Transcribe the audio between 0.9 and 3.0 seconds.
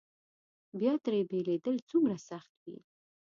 ترې بېلېدل څومره سخت وي.